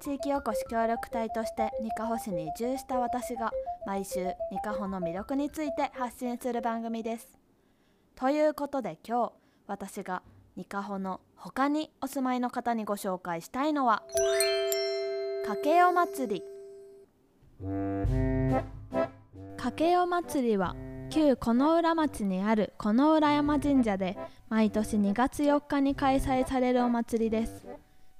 [0.00, 3.50] 地域おこし協力隊としてにかほ市に移住した私が
[3.84, 7.28] 毎週にかほの魅力について発信する番組です。
[8.14, 9.32] ということで今日
[9.66, 10.22] 私が
[10.54, 14.04] にかほの他にお住まいの方にご紹介したいのは
[15.44, 16.42] かけよ祭り。
[19.56, 20.76] かけよ祭りは
[21.10, 24.16] 旧金浦町にある金浦山神社で
[24.48, 27.66] 毎年2月4日に開催されるお祭りです。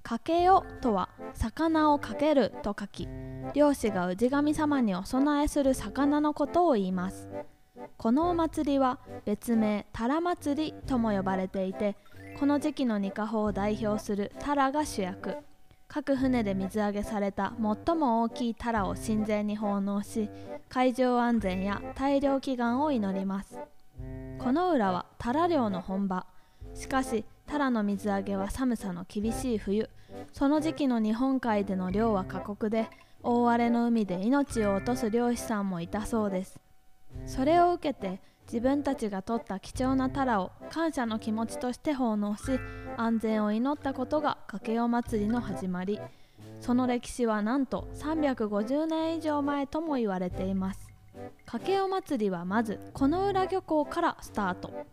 [0.08, 3.06] かけよとは魚をかけると書き
[3.52, 7.28] 漁師が氏神様にお供えする魚のことを言います。
[7.98, 11.94] このお祭りは別名タラ祭りとも呼ばれていて
[12.40, 15.36] この時期のニカホを代表するタラが主役。
[15.88, 17.52] 各船で水揚げされた
[17.86, 20.30] 最も大きいタラを神前に奉納し
[20.70, 23.58] 海上安全や大量祈願を祈ります。
[24.38, 26.24] この浦はタラ漁の本場。
[26.72, 29.90] しかしタラの水揚げは寒さの厳しい冬。
[30.32, 32.88] その時期の日本海での漁は過酷で
[33.22, 36.60] 大荒れの海で命を落とす漁師さんもいたそうです。
[37.26, 42.58] それを受けて自分たちが取った貴重なタラを感謝の気持ちとして奉納し
[42.96, 46.00] 安全を祈ったことがかけお祭りの始まり。
[46.60, 50.88] その歴史はなんと350年以上前とも言われています。
[51.44, 54.86] かけお祭りはまずこの浦漁港からスタート。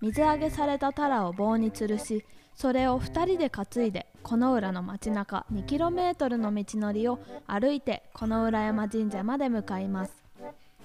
[0.00, 2.24] 水揚げされたタラを棒に吊るし
[2.54, 10.22] それを2人で担いでこの浦の街中 2km の道のりを歩いてこの浦山神社まで向かいます。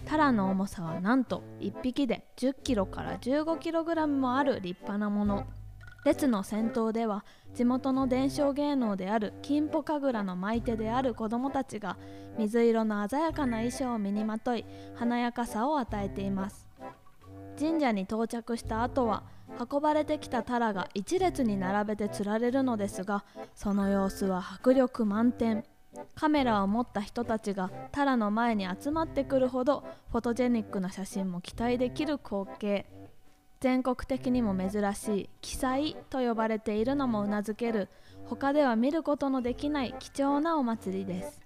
[0.05, 5.45] タラの重さはなんと1匹で 10kg から 15kg もある立派なもの。
[6.05, 11.97] 列の先頭では地元の伝承芸能である金ポ神楽の舞手である子どもたちが
[12.37, 16.66] 水色の鮮やかな衣装を身にまとい華やかさを与えています。
[17.59, 19.23] 神社に到着した後は
[19.71, 23.23] 運ばれてきたタラが一列に並べて釣られるのですが
[23.55, 25.63] その様子は迫力満点。
[26.13, 32.85] カメラを持った人たちがタラの前に集まってくるほどフォトジェニックな写真も期待できる光景。
[33.59, 37.89] 全国的にも珍しい奇祭と呼ばれているのもうなずける。
[38.25, 41.41] 他では見ることのできない貴重なお祭りです。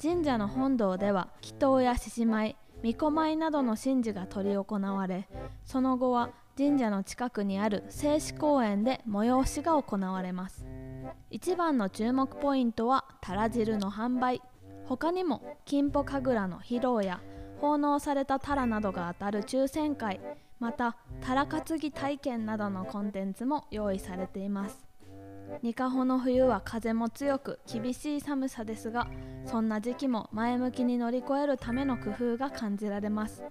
[0.00, 5.28] 神社の本堂では祈祷や獅子舞巫女舞などの神事が執り行われ
[5.64, 6.30] その後は
[6.60, 10.66] 神社の近くにある静止公園で催しが行われます。
[11.30, 14.42] 一番の注目ポイントはたら汁の販売。
[14.84, 17.22] 他にも金ポ神楽の披露や
[17.62, 20.20] 奉納されたタラなどが当たる抽選会。
[20.58, 24.86] またタラ担ぎ体験などのコンテンツも用意されています。
[25.62, 29.08] ニカホの冬は風も強く厳しい寒さですが
[29.46, 33.44] そんな時期も前向きに乗り越えるための工夫が感じられます。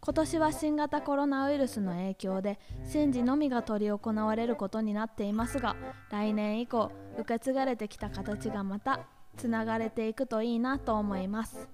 [0.00, 2.58] 今年は新型コロナウイルスの影響で
[2.92, 5.76] 神事のみが執り行われることになっていますが
[6.10, 9.00] 来年以降受け継がれてきた形がまた
[9.38, 11.68] つながれていくといいなと思います。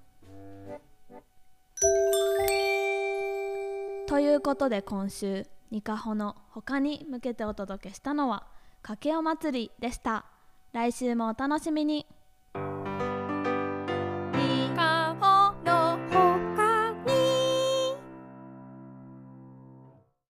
[4.07, 8.47] ということで今週ニカホの他に向けてお届けしたのは
[8.81, 10.25] かけお祭りでした。
[10.71, 12.05] 来週もお楽しみに。